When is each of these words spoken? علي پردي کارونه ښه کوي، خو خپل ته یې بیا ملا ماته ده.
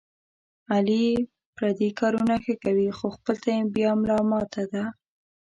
علي 0.73 1.05
پردي 1.55 1.89
کارونه 1.99 2.35
ښه 2.43 2.53
کوي، 2.63 2.89
خو 2.97 3.05
خپل 3.17 3.35
ته 3.43 3.49
یې 3.55 3.61
بیا 3.75 3.91
ملا 4.01 4.19
ماته 4.31 4.63
ده. 4.71 4.83